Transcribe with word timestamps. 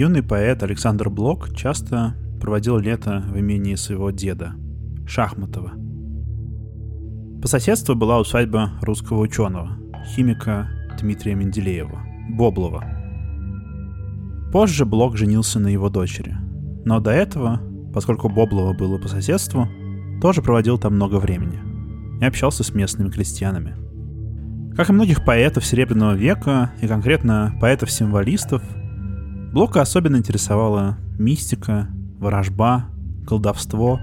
Юный 0.00 0.22
поэт 0.22 0.62
Александр 0.62 1.10
Блок 1.10 1.52
часто 1.56 2.14
проводил 2.40 2.78
лето 2.78 3.24
в 3.26 3.36
имении 3.36 3.74
своего 3.74 4.12
деда, 4.12 4.52
Шахматова. 5.08 5.72
По 7.42 7.48
соседству 7.48 7.96
была 7.96 8.20
усадьба 8.20 8.74
русского 8.80 9.18
ученого, 9.18 9.76
химика 10.14 10.68
Дмитрия 11.00 11.34
Менделеева, 11.34 11.98
Боблова. 12.30 12.84
Позже 14.52 14.84
Блок 14.84 15.16
женился 15.16 15.58
на 15.58 15.66
его 15.66 15.88
дочери. 15.88 16.36
Но 16.84 17.00
до 17.00 17.10
этого, 17.10 17.60
поскольку 17.92 18.28
Боблова 18.28 18.74
было 18.74 18.98
по 18.98 19.08
соседству, 19.08 19.66
тоже 20.22 20.42
проводил 20.42 20.78
там 20.78 20.94
много 20.94 21.16
времени 21.16 21.58
и 22.20 22.24
общался 22.24 22.62
с 22.62 22.72
местными 22.72 23.10
крестьянами. 23.10 23.74
Как 24.76 24.90
и 24.90 24.92
многих 24.92 25.24
поэтов 25.24 25.66
Серебряного 25.66 26.14
века, 26.14 26.70
и 26.80 26.86
конкретно 26.86 27.58
поэтов-символистов, 27.60 28.62
Блока 29.52 29.80
особенно 29.80 30.16
интересовала 30.16 30.98
мистика, 31.18 31.88
ворожба, 32.18 32.90
колдовство, 33.26 33.98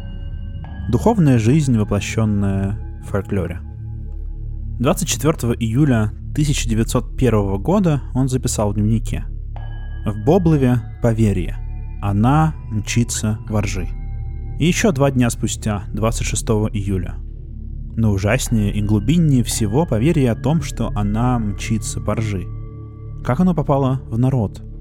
духовная 0.90 1.38
жизнь, 1.38 1.78
воплощенная 1.78 3.00
в 3.04 3.10
фольклоре. 3.10 3.60
24 4.80 5.54
июля 5.60 6.12
1901 6.32 7.62
года 7.62 8.02
он 8.16 8.28
записал 8.28 8.72
в 8.72 8.74
дневнике 8.74 9.26
«В 10.06 10.26
Боблове 10.26 10.80
поверье, 11.04 11.58
она 12.02 12.56
мчится 12.72 13.38
воржи». 13.48 13.88
И 14.60 14.66
еще 14.66 14.92
два 14.94 15.12
дня 15.12 15.30
спустя, 15.30 15.84
26 15.94 16.44
июля. 16.74 17.18
Но 17.96 18.12
ужаснее 18.12 18.74
и 18.74 18.82
глубиннее 18.82 19.44
всего 19.44 19.86
поверье 19.86 20.32
о 20.32 20.36
том, 20.36 20.64
что 20.64 20.92
она 20.96 21.38
мчится 21.38 22.02
по 22.02 22.16
ржи. 22.16 22.48
Как 23.24 23.40
оно 23.40 23.54
попало 23.54 24.02
в 24.10 24.18
народ– 24.18 24.64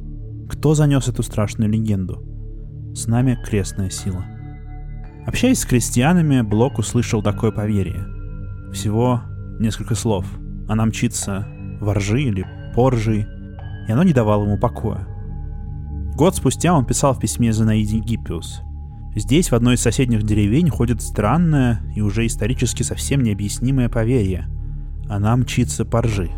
кто 0.48 0.74
занес 0.74 1.08
эту 1.08 1.22
страшную 1.22 1.70
легенду? 1.70 2.22
С 2.94 3.06
нами 3.06 3.38
крестная 3.44 3.90
сила. 3.90 4.24
Общаясь 5.26 5.60
с 5.60 5.64
крестьянами, 5.64 6.42
Блок 6.42 6.78
услышал 6.78 7.22
такое 7.22 7.50
поверье. 7.50 8.04
Всего 8.72 9.22
несколько 9.58 9.94
слов. 9.94 10.26
Она 10.68 10.84
мчится 10.86 11.46
воржи 11.80 12.22
или 12.22 12.46
поржи, 12.74 13.26
и 13.88 13.92
оно 13.92 14.02
не 14.02 14.12
давало 14.12 14.44
ему 14.44 14.58
покоя. 14.58 15.06
Год 16.14 16.36
спустя 16.36 16.74
он 16.74 16.84
писал 16.84 17.14
в 17.14 17.20
письме 17.20 17.52
Зинаиде 17.52 17.98
Гиппиус. 17.98 18.60
Здесь, 19.16 19.50
в 19.50 19.54
одной 19.54 19.74
из 19.74 19.80
соседних 19.80 20.24
деревень, 20.24 20.70
ходит 20.70 21.00
странное 21.00 21.80
и 21.94 22.00
уже 22.00 22.26
исторически 22.26 22.82
совсем 22.82 23.22
необъяснимое 23.22 23.88
поверье. 23.88 24.48
Она 25.08 25.36
мчится 25.36 25.84
по 25.84 26.02
ржи. 26.02 26.30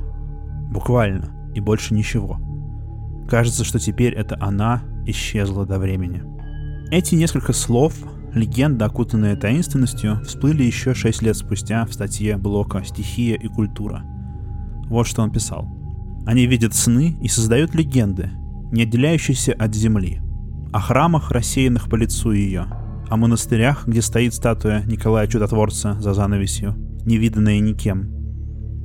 Буквально. 0.70 1.32
И 1.54 1.60
больше 1.60 1.94
ничего. 1.94 2.38
Кажется, 3.28 3.64
что 3.64 3.78
теперь 3.78 4.14
это 4.14 4.36
она 4.40 4.82
исчезла 5.04 5.66
до 5.66 5.78
времени. 5.78 6.22
Эти 6.90 7.16
несколько 7.16 7.52
слов, 7.52 7.94
легенда, 8.32 8.84
окутанная 8.84 9.36
таинственностью, 9.36 10.20
всплыли 10.24 10.62
еще 10.62 10.94
шесть 10.94 11.22
лет 11.22 11.36
спустя 11.36 11.84
в 11.86 11.92
статье 11.92 12.36
блока 12.36 12.84
«Стихия 12.84 13.36
и 13.36 13.48
культура». 13.48 14.02
Вот 14.88 15.08
что 15.08 15.22
он 15.22 15.32
писал. 15.32 15.68
Они 16.24 16.46
видят 16.46 16.74
сны 16.74 17.16
и 17.20 17.28
создают 17.28 17.74
легенды, 17.74 18.30
не 18.70 18.82
отделяющиеся 18.82 19.52
от 19.52 19.74
земли. 19.74 20.20
О 20.72 20.80
храмах, 20.80 21.32
рассеянных 21.32 21.88
по 21.88 21.96
лицу 21.96 22.30
ее, 22.30 22.66
о 23.08 23.16
монастырях, 23.16 23.86
где 23.88 24.02
стоит 24.02 24.34
статуя 24.34 24.84
Николая 24.84 25.26
Чудотворца 25.26 26.00
за 26.00 26.14
занавесью, 26.14 26.74
невиданная 27.04 27.58
никем. 27.58 28.12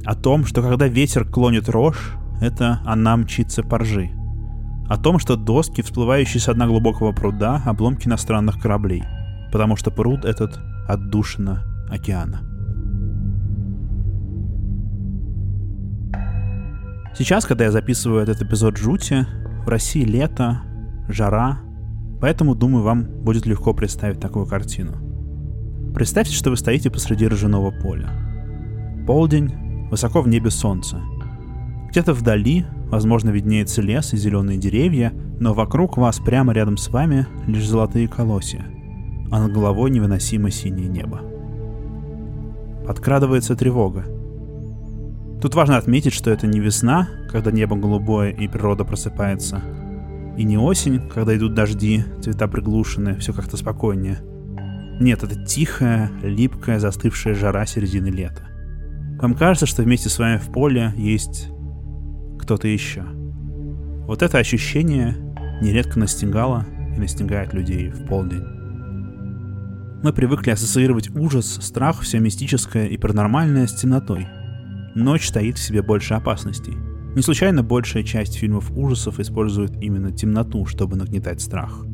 О 0.06 0.16
том, 0.16 0.46
что 0.46 0.64
когда 0.64 0.88
ветер 0.88 1.26
клонит 1.26 1.70
рожь, 1.70 2.14
это 2.40 2.82
она 2.86 3.16
мчится 3.18 3.62
по 3.62 3.78
ржи– 3.78 4.12
о 4.92 4.98
том, 4.98 5.20
что 5.20 5.38
доски, 5.38 5.82
всплывающие 5.82 6.42
с 6.42 6.54
дна 6.54 6.68
глубокого 6.68 7.14
пруда, 7.14 7.64
обломки 7.66 8.10
иностранных 8.10 8.60
кораблей, 8.60 9.06
потому 9.50 9.78
что 9.78 9.90
пруд 9.90 10.26
этот 10.26 10.60
отдушина 10.86 11.64
океана. 11.90 12.42
Сейчас, 17.18 17.46
когда 17.46 17.64
я 17.64 17.72
записываю 17.72 18.22
этот 18.22 18.42
эпизод 18.42 18.76
жути, 18.76 19.26
в 19.66 19.70
России 19.70 20.04
лето, 20.04 20.62
жара, 21.08 21.60
поэтому, 22.20 22.54
думаю, 22.54 22.84
вам 22.84 23.06
будет 23.24 23.46
легко 23.46 23.74
представить 23.74 24.20
такую 24.20 24.46
картину. 24.46 25.94
Представьте, 25.94 26.36
что 26.36 26.50
вы 26.50 26.58
стоите 26.58 26.92
посреди 26.92 27.30
ржаного 27.30 27.72
поля. 27.72 28.10
Полдень, 29.08 29.88
высоко 29.90 30.22
в 30.22 30.28
небе 30.28 30.52
солнце. 30.52 30.98
Где-то 31.92 32.14
вдали 32.14 32.66
Возможно, 32.92 33.30
виднеется 33.30 33.82
лес 33.82 34.14
и 34.14 34.18
зеленые 34.18 34.58
деревья, 34.58 35.14
но 35.40 35.54
вокруг 35.54 35.96
вас, 35.96 36.20
прямо 36.20 36.52
рядом 36.52 36.76
с 36.76 36.90
вами, 36.90 37.26
лишь 37.48 37.66
золотые 37.66 38.10
колосья, 38.10 38.66
а 39.32 39.40
над 39.40 39.54
головой 39.54 39.92
невыносимо 39.92 40.52
синее 40.52 40.90
небо. 40.90 41.22
Подкрадывается 42.86 43.56
тревога. 43.56 44.04
Тут 45.42 45.56
важно 45.56 45.78
отметить, 45.78 46.12
что 46.12 46.32
это 46.32 46.48
не 46.48 46.60
весна, 46.60 47.08
когда 47.32 47.50
небо 47.50 47.78
голубое 47.78 48.32
и 48.32 48.50
природа 48.50 48.84
просыпается, 48.84 49.62
и 50.38 50.44
не 50.44 50.58
осень, 50.58 51.08
когда 51.08 51.36
идут 51.38 51.54
дожди, 51.54 52.04
цвета 52.22 52.50
приглушены, 52.50 53.16
все 53.20 53.32
как-то 53.32 53.56
спокойнее. 53.56 54.20
Нет, 55.00 55.24
это 55.24 55.42
тихая, 55.46 56.12
липкая, 56.22 56.78
застывшая 56.78 57.36
жара 57.36 57.66
середины 57.66 58.08
лета. 58.08 58.50
Вам 59.22 59.34
кажется, 59.34 59.66
что 59.66 59.82
вместе 59.82 60.10
с 60.10 60.20
вами 60.20 60.40
в 60.40 60.52
поле 60.52 60.94
есть 60.98 61.52
кто-то 62.42 62.68
еще. 62.68 63.04
Вот 64.08 64.22
это 64.24 64.40
ощущение 64.40 65.16
нередко 65.62 66.00
настигало 66.00 66.66
и 66.96 67.00
настигает 67.00 67.54
людей 67.54 67.90
в 67.90 68.06
полдень. 68.08 68.44
Мы 70.04 70.12
привыкли 70.14 70.50
ассоциировать 70.50 71.10
ужас, 71.16 71.60
страх, 71.62 72.02
все 72.02 72.20
мистическое 72.20 72.88
и 72.88 72.98
паранормальное 72.98 73.68
с 73.68 73.74
темнотой. 73.74 74.28
Ночь 74.96 75.30
таит 75.30 75.58
в 75.58 75.64
себе 75.64 75.84
больше 75.84 76.16
опасностей. 76.16 76.74
Не 77.16 77.22
случайно 77.22 77.62
большая 77.62 78.04
часть 78.04 78.36
фильмов 78.36 78.72
ужасов 78.72 79.20
использует 79.20 79.82
именно 79.82 80.12
темноту, 80.12 80.66
чтобы 80.66 80.96
нагнетать 80.96 81.40
страх. 81.42 81.86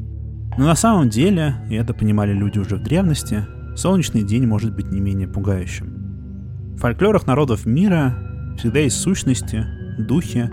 Но 0.57 0.66
на 0.66 0.75
самом 0.75 1.09
деле, 1.09 1.56
и 1.69 1.75
это 1.75 1.94
понимали 1.94 2.31
люди 2.34 2.59
уже 2.59 2.78
в 2.78 2.84
древности, 2.84 3.46
солнечный 3.75 4.24
день 4.24 4.47
может 4.47 4.74
быть 4.74 4.90
не 4.90 5.02
менее 5.02 5.28
пугающим. 5.28 6.75
В 6.75 6.80
фольклорах 6.80 7.28
народов 7.28 7.66
мира 7.66 8.56
всегда 8.57 8.80
есть 8.80 8.97
сущности, 8.97 9.66
духи, 9.97 10.50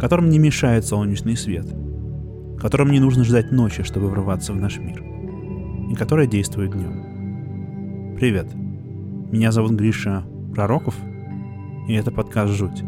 которым 0.00 0.30
не 0.30 0.38
мешает 0.38 0.84
солнечный 0.84 1.36
свет, 1.36 1.66
которым 2.60 2.90
не 2.90 3.00
нужно 3.00 3.24
ждать 3.24 3.50
ночи, 3.50 3.82
чтобы 3.82 4.08
врываться 4.08 4.52
в 4.52 4.56
наш 4.56 4.78
мир, 4.78 5.02
и 5.90 5.94
которые 5.94 6.28
действуют 6.28 6.72
днем. 6.72 8.16
Привет, 8.16 8.46
меня 9.32 9.52
зовут 9.52 9.72
Гриша 9.72 10.24
Пророков, 10.54 10.94
и 11.88 11.94
это 11.94 12.10
подкаст 12.10 12.52
«Жуть». 12.52 12.82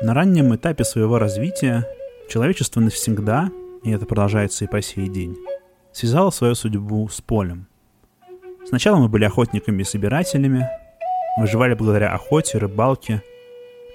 На 0.00 0.14
раннем 0.14 0.54
этапе 0.54 0.84
своего 0.84 1.18
развития 1.18 1.84
человечество 2.28 2.80
навсегда, 2.80 3.50
и 3.82 3.90
это 3.90 4.06
продолжается 4.06 4.64
и 4.64 4.68
по 4.68 4.80
сей 4.80 5.08
день, 5.08 5.36
связала 5.92 6.30
свою 6.30 6.54
судьбу 6.54 7.08
с 7.08 7.20
полем. 7.20 7.66
Сначала 8.66 8.98
мы 8.98 9.08
были 9.08 9.24
охотниками 9.24 9.82
и 9.82 9.84
собирателями, 9.84 10.68
выживали 11.38 11.74
благодаря 11.74 12.12
охоте, 12.12 12.58
рыбалке, 12.58 13.22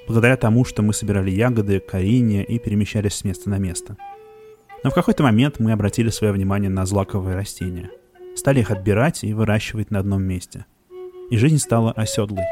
благодаря 0.07 0.35
тому, 0.35 0.65
что 0.65 0.81
мы 0.81 0.93
собирали 0.93 1.29
ягоды, 1.29 1.79
коренья 1.79 2.41
и 2.41 2.57
перемещались 2.57 3.15
с 3.15 3.23
места 3.23 3.49
на 3.49 3.57
место. 3.57 3.97
Но 4.83 4.89
в 4.89 4.93
какой-то 4.93 5.23
момент 5.23 5.59
мы 5.59 5.71
обратили 5.71 6.09
свое 6.09 6.33
внимание 6.33 6.69
на 6.69 6.85
злаковые 6.85 7.35
растения, 7.35 7.89
стали 8.35 8.61
их 8.61 8.71
отбирать 8.71 9.23
и 9.23 9.33
выращивать 9.33 9.91
на 9.91 9.99
одном 9.99 10.23
месте. 10.23 10.65
И 11.29 11.37
жизнь 11.37 11.59
стала 11.59 11.91
оседлой. 11.91 12.45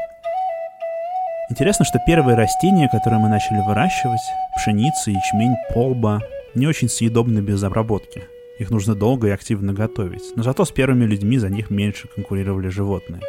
Интересно, 1.50 1.84
что 1.84 1.98
первые 2.06 2.36
растения, 2.36 2.88
которые 2.88 3.20
мы 3.20 3.28
начали 3.28 3.58
выращивать, 3.66 4.20
пшеница, 4.56 5.10
ячмень, 5.10 5.56
полба, 5.74 6.20
не 6.54 6.66
очень 6.66 6.88
съедобны 6.88 7.40
без 7.40 7.62
обработки– 7.62 8.22
их 8.58 8.70
нужно 8.70 8.94
долго 8.94 9.28
и 9.28 9.30
активно 9.30 9.72
готовить, 9.72 10.36
но 10.36 10.42
зато 10.42 10.64
с 10.64 10.70
первыми 10.70 11.04
людьми 11.04 11.38
за 11.38 11.48
них 11.48 11.70
меньше 11.70 12.08
конкурировали 12.08 12.68
животные. 12.68 13.22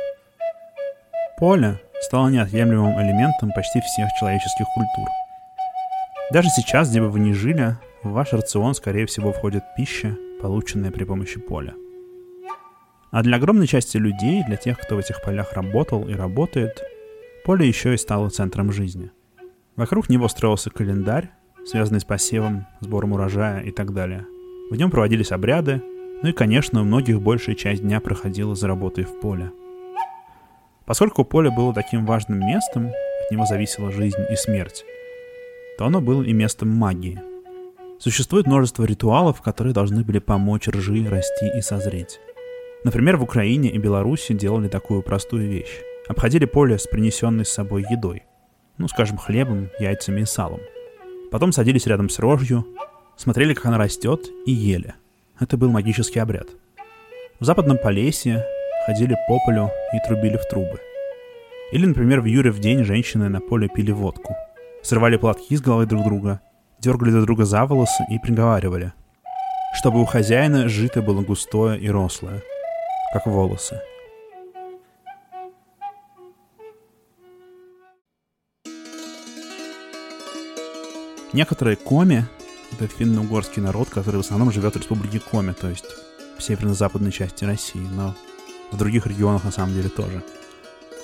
Поле 1.38 1.80
стало 2.02 2.30
неотъемлемым 2.30 3.00
элементом 3.02 3.52
почти 3.56 3.80
всех 3.82 4.08
человеческих 4.20 4.66
культур. 4.76 5.10
Даже 6.32 6.50
сейчас, 6.50 6.90
где 6.90 7.02
бы 7.02 7.10
вы 7.10 7.20
ни 7.20 7.32
жили, 7.32 7.78
в 8.04 8.12
ваш 8.12 8.34
рацион, 8.34 8.74
скорее 8.74 9.06
всего, 9.06 9.32
входит 9.32 9.64
пища, 9.78 10.16
полученная 10.42 10.92
при 10.92 11.04
помощи 11.06 11.40
поля. 11.40 11.74
А 13.12 13.22
для 13.22 13.38
огромной 13.38 13.68
части 13.68 13.98
людей, 13.98 14.44
для 14.44 14.58
тех, 14.58 14.78
кто 14.80 14.96
в 14.96 15.00
этих 15.00 15.22
полях 15.22 15.54
работал 15.54 16.08
и 16.08 16.14
работает, 16.14 16.84
поле 17.46 17.68
еще 17.68 17.94
и 17.94 17.98
стало 17.98 18.30
центром 18.30 18.72
жизни. 18.72 19.12
Вокруг 19.76 20.10
него 20.10 20.28
строился 20.28 20.70
календарь, 20.70 21.30
связанный 21.66 22.00
с 22.00 22.06
посевом, 22.06 22.66
сбором 22.80 23.14
урожая 23.14 23.62
и 23.62 23.72
так 23.72 23.94
далее. 23.94 24.26
В 24.70 24.76
нем 24.76 24.90
проводились 24.92 25.32
обряды, 25.32 25.82
ну 26.22 26.30
и, 26.30 26.34
конечно, 26.34 26.82
у 26.82 26.86
многих 26.86 27.22
большая 27.22 27.56
часть 27.56 27.82
дня 27.82 28.00
проходила 28.00 28.56
за 28.56 28.68
работой 28.68 29.04
в 29.04 29.20
поле. 29.20 29.52
Поскольку 30.86 31.24
поле 31.24 31.50
было 31.50 31.74
таким 31.74 32.06
важным 32.06 32.40
местом, 32.40 32.88
от 32.88 33.32
него 33.32 33.46
зависела 33.46 33.92
жизнь 33.92 34.26
и 34.30 34.36
смерть, 34.36 34.86
то 35.78 35.86
оно 35.86 36.02
было 36.02 36.24
и 36.24 36.34
местом 36.34 36.70
магии. 36.70 37.22
Существует 38.00 38.48
множество 38.48 38.84
ритуалов, 38.84 39.42
которые 39.42 39.74
должны 39.74 40.04
были 40.04 40.20
помочь 40.20 40.68
ржи 40.68 41.08
расти 41.08 41.50
и 41.58 41.62
созреть. 41.62 42.20
Например, 42.84 43.16
в 43.18 43.24
Украине 43.24 43.70
и 43.70 43.78
Беларуси 43.78 44.34
делали 44.34 44.68
такую 44.68 45.04
простую 45.04 45.50
вещь. 45.50 45.82
Обходили 46.08 46.46
поле 46.46 46.78
с 46.78 46.86
принесенной 46.86 47.46
с 47.46 47.50
собой 47.50 47.86
едой. 47.90 48.24
Ну, 48.78 48.90
скажем, 48.90 49.18
хлебом, 49.18 49.70
яйцами 49.80 50.22
и 50.22 50.26
салом. 50.26 50.60
Потом 51.32 51.54
садились 51.54 51.88
рядом 51.88 52.10
с 52.10 52.20
рожью, 52.20 52.66
смотрели, 53.24 53.54
как 53.54 53.68
она 53.68 53.78
растет, 53.78 54.28
и 54.46 54.52
ели. 54.52 54.96
Это 55.40 55.56
был 55.56 55.70
магический 55.70 56.20
обряд. 56.20 56.48
В 57.40 57.46
западном 57.46 57.78
Полесье 57.78 58.44
ходили 58.86 59.16
по 59.30 59.40
полю 59.46 59.72
и 59.94 60.06
трубили 60.06 60.36
в 60.36 60.46
трубы. 60.50 60.78
Или, 61.72 61.86
например, 61.86 62.20
в 62.20 62.26
Юре 62.26 62.52
в 62.52 62.60
день 62.60 62.84
женщины 62.84 63.30
на 63.30 63.40
поле 63.40 63.70
пили 63.70 63.92
водку. 63.92 64.36
Срывали 64.82 65.16
платки 65.16 65.56
с 65.56 65.62
головы 65.62 65.86
друг 65.86 66.04
друга, 66.04 66.42
дергали 66.80 67.12
друг 67.12 67.26
друга 67.26 67.46
за 67.46 67.66
волосы 67.66 68.04
и 68.10 68.20
приговаривали, 68.20 68.92
чтобы 69.74 70.02
у 70.02 70.06
хозяина 70.06 70.68
жито 70.68 71.02
было 71.02 71.22
густое 71.22 71.80
и 71.80 71.90
рослое– 71.90 72.42
как 73.14 73.26
волосы. 73.26 73.80
Некоторые 81.32 81.78
коми— 81.78 82.26
это 82.74 82.88
финно-угорский 82.88 83.62
народ, 83.62 83.90
который 83.90 84.18
в 84.18 84.26
основном 84.26 84.52
живет 84.52 84.76
в 84.76 84.80
республике 84.80 85.20
Коми, 85.20 85.54
то 85.54 85.70
есть 85.70 85.86
в 86.38 86.44
северно-западной 86.44 87.12
части 87.12 87.46
России, 87.46 87.88
но 87.94 88.16
в 88.72 88.78
других 88.78 89.08
регионах 89.08 89.44
на 89.44 89.52
самом 89.52 89.74
деле 89.74 89.90
тоже. 89.90 90.24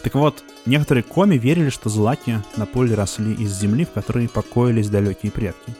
Так 0.04 0.16
вот, 0.16 0.44
некоторые 0.66 1.04
коми 1.04 1.36
верили, 1.36 1.70
что 1.70 1.90
злаки 1.90 2.42
на 2.56 2.66
поле 2.66 2.96
росли 2.96 3.34
из 3.34 3.52
земли, 3.52 3.86
в 3.86 3.92
которой 3.92 4.30
покоились 4.30 4.90
далекие 4.90 5.32
предки. 5.32 5.76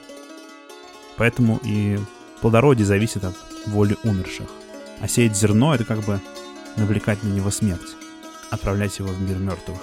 Поэтому 1.16 1.60
и 1.64 1.98
плодородие 2.42 2.86
зависит 2.86 3.24
от 3.24 3.36
воли 3.66 3.98
умерших. 4.04 4.50
А 5.02 5.08
сеять 5.08 5.38
зерно— 5.38 5.74
это 5.76 5.86
как 5.86 6.02
бы 6.02 6.20
навлекать 6.76 7.24
на 7.24 7.30
него 7.30 7.50
смерть, 7.50 7.96
отправлять 8.52 9.00
его 9.00 9.10
в 9.10 9.22
мир 9.22 9.38
мертвых. 9.38 9.80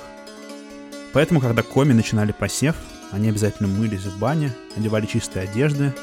Поэтому, 1.12 1.40
когда 1.40 1.62
коми 1.62 1.94
начинали 1.94 2.32
посев, 2.32 2.76
они 3.12 3.28
обязательно 3.28 3.68
мылись 3.68 4.04
в 4.04 4.18
бане, 4.18 4.52
одевали 4.76 5.06
чистые 5.06 5.48
одежды, 5.48 5.94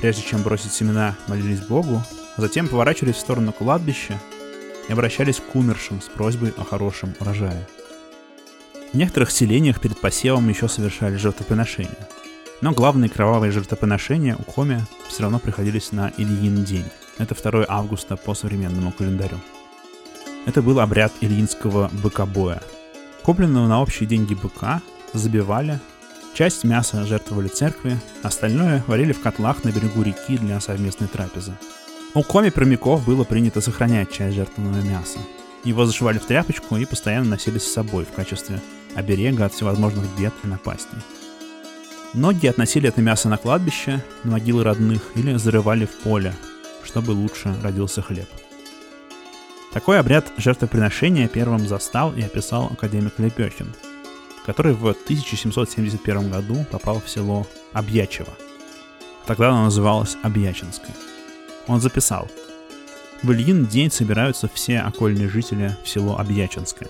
прежде 0.00 0.22
чем 0.22 0.42
бросить 0.42 0.72
семена, 0.72 1.16
молились 1.28 1.60
Богу, 1.60 2.02
а 2.36 2.40
затем 2.40 2.68
поворачивались 2.68 3.16
в 3.16 3.20
сторону 3.20 3.52
кладбища 3.52 4.18
и 4.88 4.92
обращались 4.92 5.40
к 5.40 5.54
умершим 5.54 6.00
с 6.00 6.06
просьбой 6.06 6.52
о 6.56 6.64
хорошем 6.64 7.14
урожае. 7.20 7.66
В 8.92 8.96
некоторых 8.96 9.30
селениях 9.30 9.80
перед 9.80 9.98
посевом 10.00 10.48
еще 10.48 10.68
совершали 10.68 11.16
жертвоприношения. 11.16 12.08
Но 12.60 12.72
главные 12.72 13.08
кровавые 13.08 13.50
жертвоприношения 13.50 14.36
у 14.36 14.42
Коми 14.42 14.84
все 15.08 15.22
равно 15.22 15.38
приходились 15.38 15.92
на 15.92 16.12
Ильин 16.16 16.62
день. 16.64 16.84
Это 17.18 17.34
2 17.34 17.64
августа 17.68 18.16
по 18.16 18.34
современному 18.34 18.92
календарю. 18.92 19.38
Это 20.46 20.60
был 20.60 20.80
обряд 20.80 21.12
ильинского 21.20 21.90
быкобоя. 21.92 22.62
Купленного 23.22 23.66
на 23.68 23.80
общие 23.80 24.08
деньги 24.08 24.34
быка 24.34 24.82
забивали, 25.12 25.80
часть 26.34 26.64
мяса 26.64 27.04
жертвовали 27.04 27.48
церкви, 27.48 27.98
остальное 28.22 28.82
варили 28.86 29.12
в 29.12 29.20
котлах 29.20 29.64
на 29.64 29.70
берегу 29.70 30.02
реки 30.02 30.38
для 30.38 30.60
совместной 30.60 31.08
трапезы. 31.08 31.52
У 32.14 32.22
коми-промяков 32.22 33.04
было 33.04 33.24
принято 33.24 33.60
сохранять 33.60 34.12
часть 34.12 34.36
жертвованного 34.36 34.82
мяса. 34.82 35.18
Его 35.64 35.86
зашивали 35.86 36.18
в 36.18 36.26
тряпочку 36.26 36.76
и 36.76 36.84
постоянно 36.84 37.30
носили 37.30 37.58
с 37.58 37.72
собой 37.72 38.04
в 38.04 38.12
качестве 38.12 38.60
оберега 38.94 39.46
от 39.46 39.54
всевозможных 39.54 40.04
бед 40.18 40.34
и 40.44 40.46
напастей. 40.46 40.98
Многие 42.12 42.50
относили 42.50 42.88
это 42.88 43.00
мясо 43.00 43.28
на 43.28 43.38
кладбище, 43.38 44.04
на 44.24 44.32
могилы 44.32 44.64
родных 44.64 45.12
или 45.14 45.34
зарывали 45.36 45.86
в 45.86 45.94
поле, 46.02 46.34
чтобы 46.82 47.12
лучше 47.12 47.54
родился 47.62 48.02
хлеб. 48.02 48.28
Такой 49.72 49.98
обряд 49.98 50.30
жертвоприношения 50.36 51.28
первым 51.28 51.66
застал 51.66 52.12
и 52.12 52.20
описал 52.20 52.66
академик 52.66 53.18
Лепехин, 53.18 53.72
который 54.44 54.74
в 54.74 54.88
1771 54.88 56.30
году 56.30 56.64
попал 56.70 57.00
в 57.00 57.08
село 57.08 57.46
Обьячево. 57.72 58.32
Тогда 59.26 59.50
оно 59.50 59.64
называлось 59.64 60.16
Обьячинское. 60.22 60.94
Он 61.68 61.80
записал 61.80 62.28
«В 63.22 63.30
Ильин 63.32 63.66
день 63.66 63.90
собираются 63.90 64.48
все 64.52 64.80
окольные 64.80 65.28
жители 65.28 65.76
в 65.84 65.88
село 65.88 66.18
Обьячинское. 66.18 66.88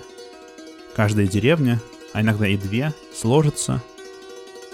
Каждая 0.97 1.27
деревня, 1.27 1.81
а 2.13 2.23
иногда 2.23 2.47
и 2.47 2.57
две, 2.57 2.93
сложится, 3.15 3.83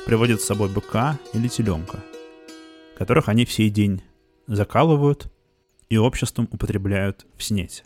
приводит 0.07 0.41
с 0.41 0.47
собой 0.47 0.69
быка 0.69 1.19
или 1.33 1.49
теленка, 1.49 2.03
которых 2.97 3.29
они 3.29 3.45
в 3.45 3.53
сей 3.53 3.71
день 3.71 4.03
закалывают 4.47 5.31
и 5.89 5.97
обществом 5.97 6.49
употребляют 6.51 7.27
в 7.37 7.43
снеть. 7.43 7.85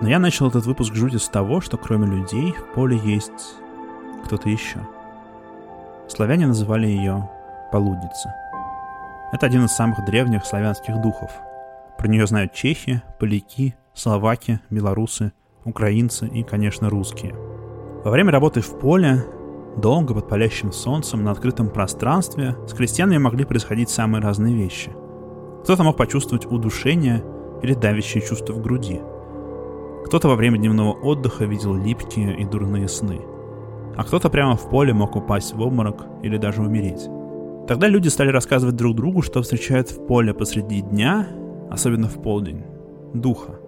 Но 0.00 0.08
я 0.08 0.18
начал 0.18 0.48
этот 0.48 0.66
выпуск 0.66 0.94
жути 0.94 1.16
с 1.16 1.28
того, 1.28 1.60
что 1.60 1.76
кроме 1.76 2.06
людей 2.06 2.52
в 2.52 2.74
поле 2.74 2.98
есть 3.02 3.56
кто-то 4.24 4.48
еще. 4.48 4.80
Славяне 6.08 6.46
называли 6.46 6.86
ее 6.86 7.28
полудница. 7.72 8.34
Это 9.32 9.46
один 9.46 9.64
из 9.64 9.72
самых 9.72 10.04
древних 10.04 10.44
славянских 10.44 11.00
духов. 11.00 11.30
Про 11.98 12.08
нее 12.08 12.26
знают 12.26 12.52
чехи, 12.52 13.02
поляки, 13.18 13.76
словаки, 13.94 14.60
белорусы, 14.70 15.32
украинцы 15.64 16.26
и, 16.26 16.42
конечно, 16.42 16.88
русские. 16.88 17.34
Во 18.04 18.10
время 18.10 18.30
работы 18.30 18.60
в 18.60 18.78
поле 18.78 19.24
Долго 19.78 20.12
под 20.12 20.28
палящим 20.28 20.72
солнцем 20.72 21.22
на 21.22 21.30
открытом 21.30 21.70
пространстве 21.70 22.56
с 22.66 22.72
крестьянами 22.72 23.18
могли 23.18 23.44
происходить 23.44 23.90
самые 23.90 24.20
разные 24.20 24.52
вещи. 24.52 24.90
Кто-то 25.62 25.84
мог 25.84 25.96
почувствовать 25.96 26.46
удушение 26.46 27.22
или 27.62 27.74
давящее 27.74 28.26
чувство 28.26 28.54
в 28.54 28.60
груди. 28.60 29.00
Кто-то 30.08 30.28
во 30.28 30.36
время 30.36 30.56
дневного 30.56 30.92
отдыха 30.92 31.44
видел 31.44 31.74
липкие 31.74 32.34
и 32.34 32.46
дурные 32.46 32.88
сны. 32.88 33.20
А 33.94 34.04
кто-то 34.04 34.30
прямо 34.30 34.56
в 34.56 34.70
поле 34.70 34.94
мог 34.94 35.14
упасть 35.16 35.52
в 35.52 35.60
обморок 35.60 36.06
или 36.22 36.38
даже 36.38 36.62
умереть. 36.62 37.06
Тогда 37.66 37.88
люди 37.88 38.08
стали 38.08 38.30
рассказывать 38.30 38.74
друг 38.74 38.96
другу, 38.96 39.20
что 39.20 39.42
встречают 39.42 39.90
в 39.90 40.06
поле 40.06 40.32
посреди 40.32 40.80
дня, 40.80 41.28
особенно 41.70 42.08
в 42.08 42.22
полдень, 42.22 42.64
духа. 43.12 43.60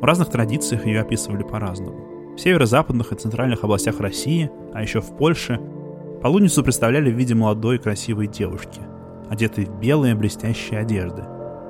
В 0.00 0.02
разных 0.02 0.30
традициях 0.30 0.86
ее 0.86 1.02
описывали 1.02 1.42
по-разному. 1.42 2.34
В 2.36 2.40
северо-западных 2.40 3.12
и 3.12 3.16
центральных 3.16 3.62
областях 3.62 4.00
России, 4.00 4.50
а 4.72 4.80
еще 4.80 5.02
в 5.02 5.14
Польше, 5.18 5.60
полуницу 6.22 6.64
представляли 6.64 7.12
в 7.12 7.16
виде 7.16 7.34
молодой 7.34 7.78
красивой 7.78 8.28
девушки, 8.28 8.80
одетой 9.28 9.66
в 9.66 9.78
белые 9.78 10.14
блестящие 10.14 10.80
одежды, 10.80 11.22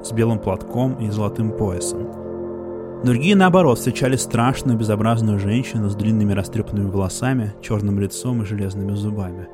с 0.05 0.12
белым 0.12 0.38
платком 0.38 0.95
и 1.00 1.11
золотым 1.11 1.50
поясом. 1.50 2.20
Другие, 3.04 3.35
наоборот, 3.35 3.78
встречали 3.78 4.16
страшную 4.16 4.76
безобразную 4.76 5.38
женщину 5.38 5.88
с 5.88 5.95
длинными 5.95 6.35
растрепанными 6.35 6.90
волосами, 6.90 7.54
черным 7.62 7.99
лицом 7.99 8.42
и 8.42 8.45
железными 8.45 8.92
зубами. 8.92 9.49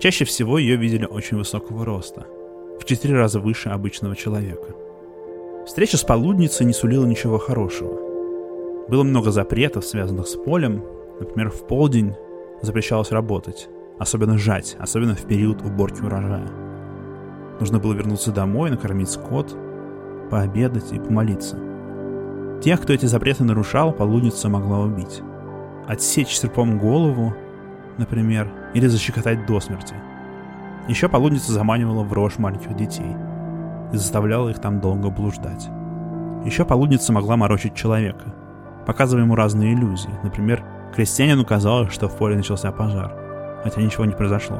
Чаще 0.00 0.24
всего 0.24 0.58
ее 0.58 0.74
видели 0.74 1.04
очень 1.04 1.36
высокого 1.36 1.84
роста, 1.84 2.26
в 2.80 2.84
четыре 2.84 3.14
раза 3.14 3.38
выше 3.38 3.68
обычного 3.68 4.16
человека. 4.16 4.74
Встреча 5.66 5.96
с 5.96 6.02
полудницей 6.02 6.66
не 6.66 6.72
сулила 6.72 7.06
ничего 7.06 7.38
хорошего. 7.38 7.96
Было 8.88 9.04
много 9.04 9.30
запретов, 9.30 9.86
связанных 9.86 10.26
с 10.26 10.34
полем. 10.34 10.84
Например, 11.20 11.50
в 11.50 11.68
полдень 11.68 12.14
запрещалось 12.60 13.12
работать, 13.12 13.68
особенно 14.00 14.36
жать, 14.36 14.76
особенно 14.80 15.14
в 15.14 15.22
период 15.26 15.62
уборки 15.62 16.02
урожая. 16.02 16.50
Нужно 17.60 17.78
было 17.78 17.92
вернуться 17.92 18.32
домой, 18.32 18.70
накормить 18.70 19.10
скот, 19.10 19.56
пообедать 20.28 20.92
и 20.92 20.98
помолиться. 20.98 21.73
Тех, 22.62 22.80
кто 22.80 22.92
эти 22.92 23.06
запреты 23.06 23.44
нарушал, 23.44 23.92
полудница 23.92 24.48
могла 24.48 24.80
убить. 24.80 25.22
Отсечь 25.86 26.36
серпом 26.36 26.78
голову, 26.78 27.34
например, 27.98 28.50
или 28.74 28.86
защекотать 28.86 29.46
до 29.46 29.60
смерти. 29.60 29.94
Еще 30.88 31.08
полудница 31.08 31.52
заманивала 31.52 32.02
в 32.02 32.12
рожь 32.12 32.38
маленьких 32.38 32.74
детей 32.76 33.16
и 33.92 33.96
заставляла 33.96 34.48
их 34.48 34.60
там 34.60 34.80
долго 34.80 35.10
блуждать. 35.10 35.68
Еще 36.44 36.64
полудница 36.64 37.12
могла 37.12 37.36
морочить 37.36 37.74
человека– 37.74 38.34
показывая 38.84 39.24
ему 39.24 39.34
разные 39.34 39.74
иллюзии. 39.74 40.10
Например, 40.22 40.62
крестьянину 40.94 41.44
казалось, 41.44 41.92
что 41.92 42.08
в 42.08 42.16
поле 42.16 42.36
начался 42.36 42.70
пожар, 42.72 43.14
хотя 43.62 43.82
ничего 43.82 44.04
не 44.04 44.14
произошло. 44.14 44.58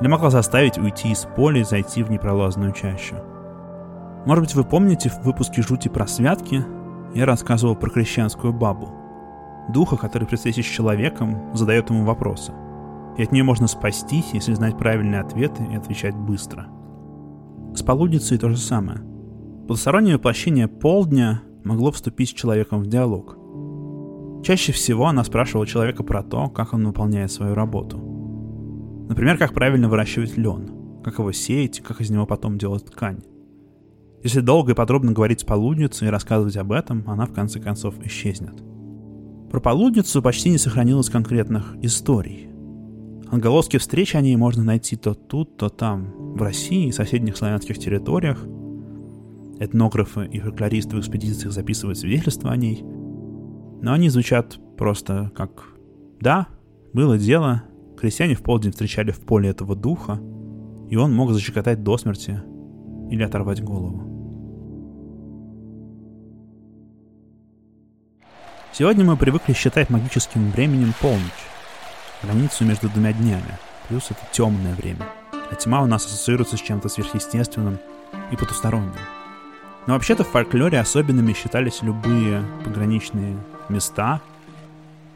Или 0.00 0.08
могла 0.08 0.30
заставить 0.30 0.78
уйти 0.78 1.10
из 1.10 1.26
поля 1.36 1.60
и 1.60 1.64
зайти 1.64 2.02
в 2.02 2.10
непролазную 2.10 2.72
чащу. 2.72 3.16
Может 4.26 4.44
быть, 4.44 4.54
вы 4.54 4.64
помните 4.64 5.08
в 5.08 5.24
выпуске 5.24 5.62
«Жути 5.62 5.88
про 5.88 6.06
святки» 6.06 6.64
я 7.16 7.24
рассказывал 7.24 7.76
про 7.76 7.90
крещенскую 7.90 8.52
бабу. 8.52 8.90
Духа, 9.72 9.96
который 9.96 10.28
при 10.28 10.36
встрече 10.36 10.62
с 10.62 10.66
человеком 10.66 11.54
задает 11.54 11.90
ему 11.90 12.04
вопросы. 12.04 12.52
И 13.16 13.22
от 13.22 13.32
нее 13.32 13.42
можно 13.42 13.66
спастись, 13.66 14.30
если 14.32 14.52
знать 14.52 14.76
правильные 14.76 15.22
ответы 15.22 15.64
и 15.64 15.76
отвечать 15.76 16.14
быстро. 16.14 16.66
С 17.74 17.82
полудницей 17.82 18.38
то 18.38 18.50
же 18.50 18.58
самое. 18.58 19.00
Потустороннее 19.62 20.16
воплощение 20.16 20.68
полдня 20.68 21.42
могло 21.64 21.90
вступить 21.90 22.30
с 22.30 22.34
человеком 22.34 22.80
в 22.80 22.86
диалог. 22.86 23.38
Чаще 24.44 24.72
всего 24.72 25.06
она 25.06 25.24
спрашивала 25.24 25.66
человека 25.66 26.04
про 26.04 26.22
то, 26.22 26.48
как 26.48 26.74
он 26.74 26.86
выполняет 26.86 27.32
свою 27.32 27.54
работу. 27.54 27.98
Например, 29.08 29.38
как 29.38 29.54
правильно 29.54 29.88
выращивать 29.88 30.36
лен, 30.36 30.70
как 31.02 31.18
его 31.18 31.32
сеять, 31.32 31.80
как 31.80 32.00
из 32.00 32.10
него 32.10 32.26
потом 32.26 32.58
делать 32.58 32.84
ткань. 32.84 33.22
Если 34.26 34.40
долго 34.40 34.72
и 34.72 34.74
подробно 34.74 35.12
говорить 35.12 35.42
с 35.42 35.44
полудницей 35.44 36.08
и 36.08 36.10
рассказывать 36.10 36.56
об 36.56 36.72
этом, 36.72 37.04
она 37.06 37.26
в 37.26 37.32
конце 37.32 37.60
концов 37.60 37.94
исчезнет. 38.04 38.60
Про 39.52 39.60
полудницу 39.60 40.20
почти 40.20 40.50
не 40.50 40.58
сохранилось 40.58 41.10
конкретных 41.10 41.76
историй. 41.80 42.48
Отголоски 43.30 43.76
встречи 43.76 44.16
о 44.16 44.20
ней 44.20 44.34
можно 44.34 44.64
найти 44.64 44.96
то 44.96 45.14
тут, 45.14 45.56
то 45.56 45.68
там, 45.68 46.34
в 46.34 46.42
России 46.42 46.88
и 46.88 46.92
соседних 46.92 47.36
славянских 47.36 47.78
территориях. 47.78 48.44
Этнографы 49.60 50.26
и 50.26 50.40
фольклористы 50.40 50.96
в 50.96 50.98
экспедициях 50.98 51.52
записывают 51.52 51.96
свидетельства 51.96 52.50
о 52.50 52.56
ней. 52.56 52.82
Но 53.80 53.92
они 53.92 54.08
звучат 54.08 54.58
просто 54.76 55.30
как 55.36 55.68
«Да, 56.20 56.48
было 56.92 57.16
дело, 57.16 57.62
крестьяне 57.96 58.34
в 58.34 58.42
полдень 58.42 58.72
встречали 58.72 59.12
в 59.12 59.20
поле 59.20 59.50
этого 59.50 59.76
духа, 59.76 60.20
и 60.90 60.96
он 60.96 61.14
мог 61.14 61.30
защекотать 61.30 61.84
до 61.84 61.96
смерти 61.96 62.42
или 63.08 63.22
оторвать 63.22 63.62
голову». 63.62 64.05
Сегодня 68.78 69.06
мы 69.06 69.16
привыкли 69.16 69.54
считать 69.54 69.88
магическим 69.88 70.50
временем 70.50 70.92
полночь, 71.00 71.46
границу 72.22 72.62
между 72.66 72.90
двумя 72.90 73.14
днями, 73.14 73.56
плюс 73.88 74.10
это 74.10 74.20
темное 74.32 74.74
время. 74.74 75.06
А 75.50 75.54
тьма 75.54 75.80
у 75.80 75.86
нас 75.86 76.04
ассоциируется 76.04 76.58
с 76.58 76.60
чем-то 76.60 76.90
сверхъестественным 76.90 77.78
и 78.30 78.36
потусторонним. 78.36 78.92
Но 79.86 79.94
вообще-то 79.94 80.24
в 80.24 80.28
фольклоре 80.28 80.78
особенными 80.78 81.32
считались 81.32 81.80
любые 81.80 82.44
пограничные 82.64 83.38
места, 83.70 84.20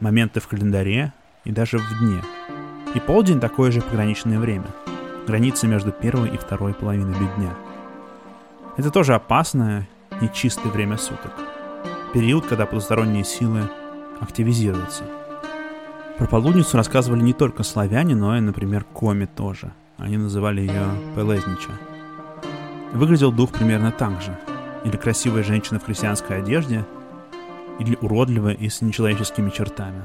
моменты 0.01 0.41
в 0.41 0.49
календаре 0.49 1.13
и 1.45 1.53
даже 1.53 1.77
в 1.77 1.99
дне. 1.99 2.23
И 2.95 2.99
полдень 2.99 3.41
такое 3.41 3.73
же 3.73 3.83
пограничное 3.83 4.39
время, 4.39 4.69
граница 5.27 5.67
между 5.67 5.93
первой 5.93 6.31
и 6.31 6.39
второй 6.39 6.73
половиной 6.73 7.29
дня. 7.37 7.55
Это 8.79 8.91
тоже 8.91 9.13
опасное, 9.13 9.87
нечистое 10.23 10.73
время 10.73 10.97
суток– 10.97 11.33
период, 12.13 12.47
когда 12.47 12.67
потусторонние 12.67 13.25
силы 13.25 13.71
активизируются. 14.21 15.05
Про 16.19 16.27
полудницу 16.27 16.77
рассказывали 16.77 17.23
не 17.23 17.33
только 17.33 17.63
славяне, 17.63 18.15
но 18.15 18.37
и, 18.37 18.41
например, 18.41 18.85
коми 18.85 19.25
тоже. 19.25 19.73
Они 19.97 20.17
называли 20.17 20.61
ее 20.61 20.85
Пелезнича. 21.15 21.71
Выглядел 22.93 23.33
дух 23.33 23.51
примерно 23.53 23.93
так 23.93 24.21
же. 24.21 24.37
Или 24.85 24.97
красивая 24.97 25.43
женщина 25.43 25.79
в 25.79 25.85
христианской 25.85 26.39
одежде, 26.39 26.85
или 27.79 27.97
уродливая 28.01 28.55
и 28.55 28.69
с 28.69 28.83
нечеловеческими 28.83 29.51
чертами. 29.51 30.03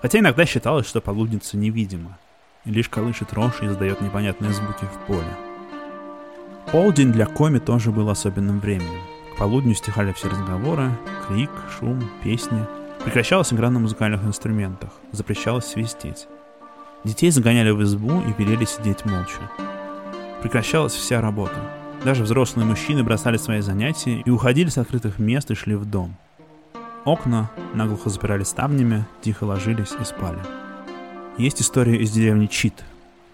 Хотя 0.00 0.20
иногда 0.20 0.46
считалось, 0.46 0.86
что 0.86 1.00
полудница 1.00 1.56
невидима, 1.56 2.18
и 2.64 2.70
лишь 2.70 2.88
колышет 2.88 3.32
рожь 3.32 3.60
и 3.62 3.66
издает 3.66 4.00
непонятные 4.00 4.52
звуки 4.52 4.84
в 4.84 5.06
поле. 5.06 5.36
Полдень 6.70 7.12
для 7.12 7.26
коми 7.26 7.58
тоже 7.58 7.90
был 7.90 8.08
особенным 8.08 8.60
временем. 8.60 9.13
Полудню 9.38 9.74
стихали 9.74 10.12
все 10.12 10.28
разговоры, 10.28 10.92
крик, 11.26 11.50
шум, 11.78 12.00
песни. 12.22 12.64
Прекращалась 13.04 13.52
игра 13.52 13.68
на 13.68 13.80
музыкальных 13.80 14.24
инструментах, 14.24 14.90
запрещалось 15.10 15.66
свистеть. 15.66 16.28
Детей 17.02 17.30
загоняли 17.30 17.70
в 17.70 17.82
избу 17.82 18.20
и 18.20 18.32
велели 18.42 18.64
сидеть 18.64 19.04
молча. 19.04 19.50
Прекращалась 20.40 20.94
вся 20.94 21.20
работа. 21.20 21.56
Даже 22.04 22.22
взрослые 22.22 22.64
мужчины 22.64 23.02
бросали 23.02 23.36
свои 23.36 23.60
занятия 23.60 24.20
и 24.20 24.30
уходили 24.30 24.68
с 24.68 24.78
открытых 24.78 25.18
мест 25.18 25.50
и 25.50 25.54
шли 25.54 25.74
в 25.74 25.84
дом. 25.84 26.14
Окна 27.04 27.50
наглухо 27.74 28.10
запирали 28.10 28.44
ставнями, 28.44 29.04
тихо 29.20 29.44
ложились 29.44 29.94
и 30.00 30.04
спали. 30.04 30.38
Есть 31.38 31.60
история 31.60 31.96
из 31.96 32.12
деревни 32.12 32.46
Чит. 32.46 32.84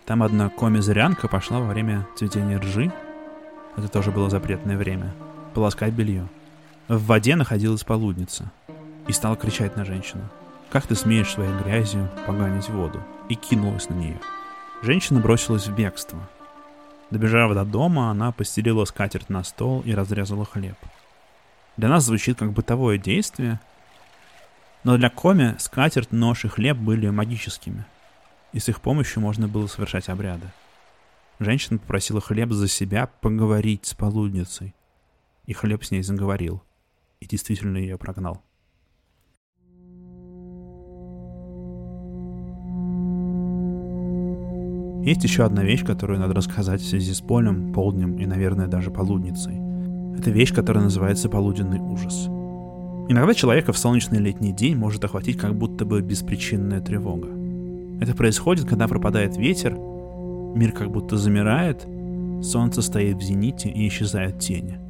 Там 0.07 0.23
одна 0.23 0.49
коми-зырянка 0.49 1.29
пошла 1.29 1.61
во 1.61 1.67
время 1.67 2.07
цветения 2.17 2.59
ржи. 2.59 2.91
Это 3.77 3.89
тоже 3.89 4.11
было 4.11 4.31
запретное 4.31 4.79
время– 4.79 5.13
полоскать 5.53 5.93
белье. 5.93 6.27
В 6.89 7.05
воде 7.07 7.37
находилась 7.37 7.85
полудница 7.85 8.51
и 9.07 9.13
стала 9.13 9.37
кричать 9.37 9.77
на 9.77 9.85
женщину. 9.85 10.29
«Как 10.71 10.87
ты 10.87 10.95
смеешь 10.95 11.31
своей 11.31 11.53
грязью 11.63 12.09
поганить 12.27 12.69
воду?» 12.69 13.03
и 13.31 13.37
кинулась 13.37 13.89
на 13.89 13.95
нее. 13.95 14.21
Женщина 14.83 15.21
бросилась 15.21 15.69
в 15.69 15.75
бегство. 15.75 16.19
Добежав 17.11 17.55
до 17.55 17.65
дома, 17.65 18.11
она 18.11 18.33
постелила 18.33 18.85
скатерть 18.85 19.31
на 19.31 19.45
стол 19.45 19.83
и 19.83 19.95
разрезала 19.95 20.45
хлеб. 20.45 20.77
Для 21.77 21.89
нас 21.89 22.05
звучит 22.05 22.39
как 22.39 22.53
бытовое 22.53 22.99
действие, 22.99 23.61
но 24.85 24.97
для 24.97 25.11
Коми 25.11 25.57
скатерть, 25.59 26.13
нож 26.13 26.45
и 26.45 26.49
хлеб 26.49 26.77
были 26.77 27.09
магическими, 27.09 27.85
и 28.53 28.59
с 28.59 28.69
их 28.69 28.81
помощью 28.81 29.23
можно 29.23 29.49
было 29.49 29.67
совершать 29.67 30.09
обряды. 30.09 30.49
Женщина 31.39 31.79
попросила 31.79 32.21
хлеб 32.21 32.51
за 32.51 32.69
себя 32.69 33.09
поговорить 33.21 33.87
с 33.87 33.95
полудницей, 33.95 34.75
и 35.51 35.53
хлеб 35.53 35.83
с 35.83 35.91
ней 35.91 36.05
заговорил, 36.05 36.63
и 37.19 37.27
действительно 37.27 37.77
ее 37.77 37.99
прогнал. 37.99 38.41
Есть 45.05 45.25
еще 45.25 45.45
одна 45.45 45.65
вещь, 45.65 45.85
которую 45.85 46.21
надо 46.21 46.35
рассказать 46.35 46.81
в 46.81 46.89
связи 46.89 47.13
с 47.13 47.21
полем, 47.21 47.73
полднем 47.73 48.17
и, 48.19 48.27
наверное, 48.27 48.69
даже 48.69 48.93
полудницей. 48.93 49.57
Это 50.17 50.31
вещь, 50.31 50.55
которая 50.55 50.85
называется 50.85 51.29
полуденный 51.29 51.81
ужас. 51.81 52.27
Иногда 53.09 53.35
человека 53.35 53.73
в 53.73 53.79
солнечный 53.79 54.21
летний 54.21 54.53
день 54.53 54.77
может 54.77 55.05
охватить 55.05 55.37
как 55.37 55.57
будто 55.57 55.85
бы 55.85 56.01
беспричинная 56.01 56.81
тревога. 56.81 57.27
Это 58.01 58.15
происходит, 58.15 58.69
когда 58.69 58.87
пропадает 58.87 59.37
ветер, 59.37 59.75
мир 59.75 60.71
как 60.71 60.93
будто 60.93 61.17
замирает, 61.17 61.89
солнце 62.41 62.83
стоит 62.83 63.17
в 63.17 63.23
зените 63.23 63.69
и 63.69 63.89
исчезают 63.89 64.39
тени– 64.39 64.79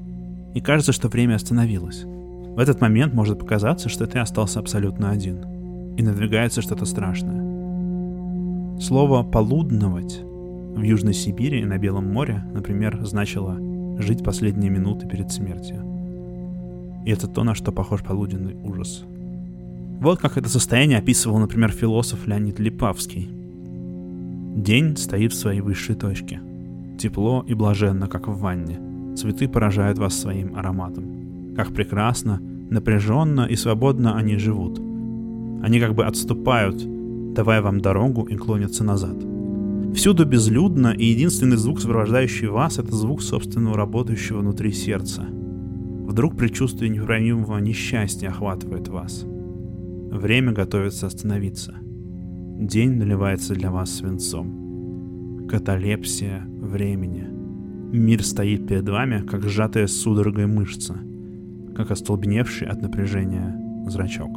и 0.55 0.61
кажется, 0.61 0.93
что 0.93 1.09
время 1.09 1.37
остановилось. 1.37 2.05
В 2.05 2.59
этот 2.59 2.81
момент 2.81 3.15
может 3.15 3.39
показаться, 3.39 3.89
что 3.89 4.07
ты 4.07 4.19
остался 4.19 4.59
абсолютно 4.59 5.11
один, 5.11 5.95
и 5.97 6.03
надвигается 6.03 6.63
что-то 6.63 6.85
страшное. 6.85 8.79
Слово 8.81 9.23
«полудновать» 9.23 10.21
в 10.23 10.83
Южной 10.83 11.15
Сибири 11.15 11.61
и 11.61 11.65
на 11.65 11.79
Белом 11.79 12.13
море, 12.13 12.45
например, 12.53 12.99
значило 13.03 13.57
«жить 13.99 14.25
последние 14.25 14.71
минуты 14.71 15.07
перед 15.07 15.31
смертью». 15.31 15.85
И 17.07 17.11
это 17.11 17.29
то, 17.29 17.45
на 17.45 17.55
что 17.55 17.73
похож 17.73 18.03
полуденный 18.03 18.57
ужас. 18.65 19.05
Вот 20.01 20.19
как 20.19 20.37
это 20.37 20.49
состояние 20.49 20.99
описывал, 20.99 21.39
например, 21.39 21.71
философ 21.71 22.27
Леонид 22.27 22.59
Липавский. 22.59 23.29
День 24.57 24.97
стоит 24.97 25.33
в 25.33 25.39
своей 25.39 25.61
высшей 25.61 25.95
точке. 25.95 26.41
Тепло 26.99 27.45
и 27.47 27.55
блаженно, 27.55 28.09
как 28.09 28.29
в 28.29 28.39
ванне– 28.39 28.81
Цветы 29.17 29.49
поражают 29.49 29.99
вас 29.99 30.19
своим 30.19 30.55
ароматом. 30.57 31.55
Как 31.57 31.73
прекрасно, 31.73 32.41
напряженно 32.71 33.47
и 33.47 33.57
свободно 33.57 34.17
они 34.17 34.37
живут. 34.37 34.79
Они 35.63 35.81
как 35.81 35.95
бы 35.95 36.05
отступают, 36.05 36.83
давая 37.35 37.61
вам 37.61 37.81
дорогу 37.81 38.23
и 38.23 38.37
клонятся 38.37 38.85
назад. 38.85 39.17
Всюду 39.95 40.25
безлюдно, 40.25 40.95
и 40.97 41.05
единственный 41.05 41.57
звук, 41.57 41.81
сопровождающий 41.81 42.47
вас, 42.47 42.79
это 42.79 42.95
звук 42.95 43.23
собственного 43.23 43.77
работающего 43.77 44.39
внутри 44.39 44.73
сердца. 44.73 45.27
Вдруг 45.27 46.37
предчувствие 46.37 46.91
неправимого 46.91 47.59
несчастья 47.59 48.29
охватывает 48.29 48.89
вас. 48.89 49.25
Время 49.25 50.53
готовится 50.53 51.09
остановиться. 51.09 51.75
День 51.83 52.93
наливается 52.93 53.55
для 53.55 53.71
вас 53.71 53.91
свинцом. 53.91 55.47
Каталепсия 55.49 56.47
времени— 56.47 57.27
Мир 57.93 58.23
стоит 58.23 58.69
перед 58.69 58.89
вами, 58.89 59.27
как 59.27 59.49
сжатая 59.49 59.89
судорогой 59.89 60.47
мышца, 60.47 60.95
как 61.75 61.91
остолбеневший 61.91 62.69
от 62.69 62.81
напряжения 62.83 63.61
зрачок. 63.89 64.31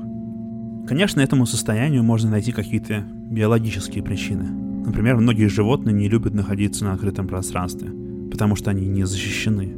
Конечно, 0.88 1.22
этому 1.22 1.46
состоянию 1.46 2.04
можно 2.04 2.32
найти 2.32 2.52
какие-то 2.52 3.06
биологические 3.30 4.04
причины. 4.04 4.46
Например, 4.84 5.18
многие 5.18 5.46
животные 5.46 5.94
не 5.94 6.10
любят 6.10 6.34
находиться 6.34 6.84
на 6.84 6.94
открытом 6.94 7.28
пространстве, 7.28 7.92
потому 8.32 8.56
что 8.56 8.72
они 8.72 8.88
не 8.88 9.06
защищены. 9.06 9.72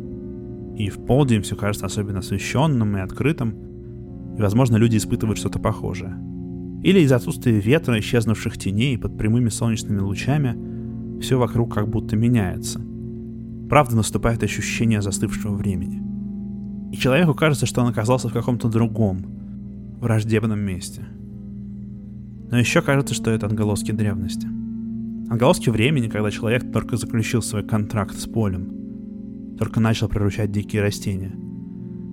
И 0.77 0.89
в 0.89 1.05
полдень 1.05 1.41
все 1.41 1.58
кажется 1.58 1.86
особенно 1.86 2.20
освещенным 2.20 2.96
и 2.96 3.01
открытым, 3.01 3.55
и, 4.38 4.41
возможно, 4.41 4.77
люди 4.77 4.96
испытывают 4.96 5.38
что-то 5.38 5.60
похожее. 5.60 6.15
Или 6.82 7.01
из-за 7.01 7.17
отсутствия 7.17 7.60
ветра, 7.60 8.00
исчезнувших 8.00 8.58
теней 8.58 8.98
под 8.98 9.17
прямыми 9.17 9.50
солнечными 9.50 10.00
лучами, 10.00 11.20
все 11.20 11.38
вокруг 11.38 11.74
как 11.74 11.89
будто 11.89 12.15
меняется– 12.15 12.79
Правда, 13.69 13.95
наступает 13.95 14.43
ощущение 14.43 15.01
застывшего 15.01 15.55
времени. 15.55 16.01
И 16.91 16.98
человеку 16.98 17.34
кажется, 17.34 17.65
что 17.65 17.81
он 17.81 17.89
оказался 17.89 18.29
в 18.29 18.34
каком-то 18.34 18.69
другом, 18.69 19.25
враждебном 20.00 20.60
месте. 20.60 21.03
Но 22.51 22.60
еще 22.60 22.81
кажется, 22.81 23.13
что 23.13 23.31
это 23.31 23.48
отголоски 23.48 23.91
древности. 23.91 24.48
Отголоски 25.29 25.69
времени, 25.69 26.07
когда 26.07 26.29
человек 26.29 26.72
только 26.72 26.98
заключил 26.98 27.41
свой 27.41 27.63
контракт 27.63 28.15
с 28.15 28.27
полем, 28.27 29.55
только 29.57 29.79
начал 29.79 30.07
приручать 30.07 30.51
дикие 30.51 30.81
растения. 30.81 31.34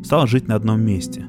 стал 0.05 0.27
жить 0.27 0.49
на 0.49 0.57
одном 0.57 0.81
месте 0.81 1.27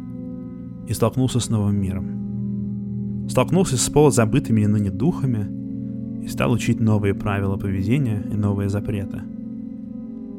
и 0.88 0.94
столкнулся 0.94 1.40
с 1.40 1.50
новым 1.50 1.76
миром. 1.80 3.28
Столкнулся 3.30 3.78
с 3.78 3.90
полузабытыми 3.90 4.66
ныне 4.66 4.90
духами 4.90 6.24
и 6.24 6.28
стал 6.28 6.52
учить 6.52 6.80
новые 6.80 7.14
правила 7.14 7.58
поведения 7.58 8.24
и 8.32 8.36
новые 8.36 8.70
запреты. 8.70 9.22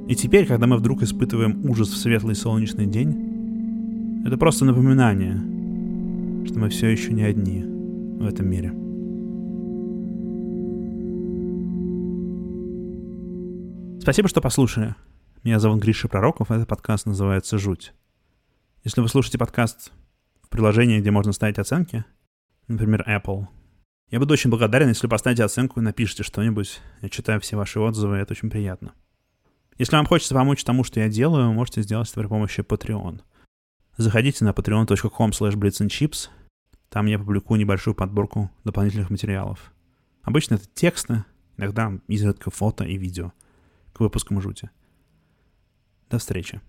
И 0.06 0.14
теперь, 0.14 0.46
когда 0.46 0.66
мы 0.66 0.76
вдруг 0.76 1.02
испытываем 1.02 1.64
ужас 1.68 1.88
в 1.88 1.96
светлый 1.96 2.34
солнечный 2.34 2.84
день, 2.84 4.22
это 4.26 4.36
просто 4.36 4.66
напоминание, 4.66 5.36
что 6.46 6.58
мы 6.58 6.68
все 6.68 6.88
еще 6.88 7.12
не 7.14 7.22
одни 7.22 7.64
в 7.64 8.26
этом 8.26 8.46
мире. 8.46 8.72
Спасибо, 14.02 14.28
что 14.28 14.42
послушали. 14.42 14.94
Меня 15.42 15.58
зовут 15.58 15.80
Гриша 15.80 16.08
Пророков, 16.08 16.50
этот 16.50 16.68
подкаст 16.68 17.06
называется 17.06 17.56
«Жуть». 17.56 17.94
Если 18.82 19.00
вы 19.00 19.08
слушаете 19.08 19.38
подкаст 19.38 19.90
в 20.42 20.50
приложении, 20.50 21.00
где 21.00 21.10
можно 21.10 21.32
ставить 21.32 21.58
оценки, 21.58 22.04
например, 22.68 23.02
Apple, 23.08 23.46
я 24.10 24.18
буду 24.18 24.34
очень 24.34 24.50
благодарен, 24.50 24.88
если 24.88 25.06
поставите 25.06 25.44
оценку 25.44 25.80
и 25.80 25.82
напишите 25.82 26.22
что-нибудь. 26.22 26.82
Я 27.00 27.08
читаю 27.08 27.40
все 27.40 27.56
ваши 27.56 27.80
отзывы, 27.80 28.16
это 28.16 28.34
очень 28.34 28.50
приятно. 28.50 28.92
Если 29.76 29.96
вам 29.96 30.06
хочется 30.06 30.34
помочь 30.34 30.62
тому, 30.62 30.84
что 30.84 31.00
я 31.00 31.08
делаю, 31.08 31.52
можете 31.52 31.82
сделать 31.82 32.08
это 32.08 32.20
при 32.20 32.28
помощи 32.28 32.60
Patreon. 32.60 33.22
Заходите 33.96 34.44
на 34.44 34.50
patreon.com 34.50 35.30
slash 35.30 36.30
Там 36.88 37.06
я 37.06 37.18
публикую 37.18 37.58
небольшую 37.58 37.94
подборку 37.94 38.50
дополнительных 38.62 39.10
материалов. 39.10 39.72
Обычно 40.22 40.54
это 40.54 40.66
тексты, 40.74 41.24
иногда 41.56 41.92
изредка 42.06 42.50
фото 42.50 42.84
и 42.84 42.96
видео 42.96 43.32
к 43.92 44.00
выпускам 44.00 44.40
жути. 44.40 44.70
До 46.08 46.18
встречи. 46.18 46.60